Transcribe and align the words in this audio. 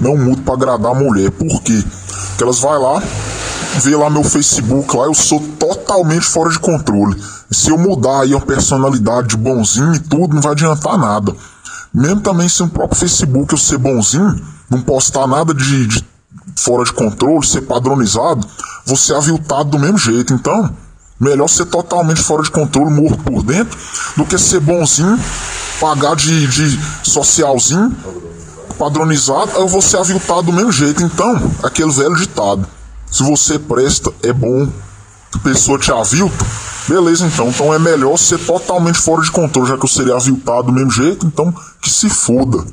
não 0.00 0.16
mudo 0.16 0.42
pra 0.42 0.54
agradar 0.54 0.92
a 0.92 0.94
mulher. 0.94 1.30
Por 1.30 1.62
quê? 1.62 1.84
Porque 2.28 2.44
elas 2.44 2.60
vai 2.60 2.78
lá, 2.78 3.02
vê 3.82 3.96
lá 3.96 4.08
meu 4.08 4.24
Facebook 4.24 4.96
lá, 4.96 5.04
eu 5.04 5.14
sou 5.14 5.40
totalmente 5.58 6.24
fora 6.24 6.50
de 6.50 6.58
controle. 6.58 7.20
E 7.50 7.54
se 7.54 7.70
eu 7.70 7.78
mudar 7.78 8.22
aí 8.22 8.34
a 8.34 8.40
personalidade 8.40 9.28
de 9.28 9.36
bonzinho 9.36 9.94
e 9.94 9.98
tudo, 9.98 10.34
não 10.34 10.42
vai 10.42 10.52
adiantar 10.52 10.98
nada. 10.98 11.34
Mesmo 11.92 12.20
também 12.20 12.48
se 12.48 12.60
no 12.62 12.68
próprio 12.68 12.98
Facebook 12.98 13.52
eu 13.52 13.58
ser 13.58 13.78
bonzinho, 13.78 14.40
não 14.70 14.80
postar 14.82 15.26
nada 15.26 15.54
de, 15.54 15.86
de 15.86 16.04
fora 16.56 16.84
de 16.84 16.92
controle, 16.92 17.46
ser 17.46 17.62
padronizado, 17.62 18.46
você 18.84 19.14
aviltado 19.14 19.70
do 19.70 19.78
mesmo 19.78 19.98
jeito. 19.98 20.34
Então, 20.34 20.70
melhor 21.18 21.48
ser 21.48 21.66
totalmente 21.66 22.20
fora 22.20 22.42
de 22.42 22.50
controle, 22.50 22.90
morto 22.90 23.22
por 23.24 23.42
dentro, 23.42 23.76
do 24.16 24.24
que 24.24 24.36
ser 24.38 24.60
bonzinho, 24.60 25.18
pagar 25.80 26.14
de, 26.14 26.46
de 26.46 26.78
socialzinho, 27.02 27.96
padronizado, 28.78 29.50
eu 29.56 29.66
vou 29.66 29.82
ser 29.82 29.98
aviltado 29.98 30.42
do 30.42 30.52
mesmo 30.52 30.72
jeito. 30.72 31.02
Então, 31.02 31.36
aquele 31.62 31.92
velho 31.92 32.16
ditado. 32.16 32.66
Se 33.10 33.22
você 33.22 33.58
presta, 33.58 34.12
é 34.22 34.32
bom. 34.32 34.68
A 35.34 35.38
pessoa 35.40 35.78
te 35.78 35.92
avilta, 35.92 36.46
beleza 36.88 37.26
então. 37.26 37.48
Então 37.48 37.74
é 37.74 37.78
melhor 37.78 38.16
ser 38.16 38.38
totalmente 38.38 38.98
fora 38.98 39.22
de 39.22 39.30
controle, 39.30 39.68
já 39.68 39.76
que 39.76 39.84
eu 39.84 39.88
seria 39.88 40.14
aviltado 40.14 40.68
do 40.68 40.72
mesmo 40.72 40.90
jeito, 40.90 41.26
então 41.26 41.54
que 41.82 41.90
se 41.90 42.08
foda. 42.08 42.64